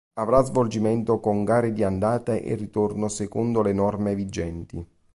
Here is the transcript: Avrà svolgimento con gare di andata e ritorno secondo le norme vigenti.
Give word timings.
Avrà 0.15 0.41
svolgimento 0.43 1.19
con 1.19 1.43
gare 1.43 1.73
di 1.73 1.83
andata 1.83 2.33
e 2.33 2.55
ritorno 2.55 3.07
secondo 3.07 3.61
le 3.61 3.71
norme 3.71 4.15
vigenti. 4.15 4.83